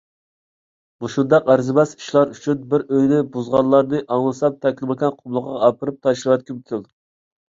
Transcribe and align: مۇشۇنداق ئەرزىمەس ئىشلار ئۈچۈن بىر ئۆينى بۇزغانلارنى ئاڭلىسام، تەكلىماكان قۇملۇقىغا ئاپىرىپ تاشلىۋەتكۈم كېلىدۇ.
مۇشۇنداق 1.03 1.49
ئەرزىمەس 1.55 1.91
ئىشلار 1.97 2.31
ئۈچۈن 2.35 2.63
بىر 2.71 2.83
ئۆينى 2.95 3.19
بۇزغانلارنى 3.35 3.99
ئاڭلىسام، 4.15 4.55
تەكلىماكان 4.67 5.13
قۇملۇقىغا 5.19 5.61
ئاپىرىپ 5.69 6.01
تاشلىۋەتكۈم 6.09 6.65
كېلىدۇ. 6.73 6.89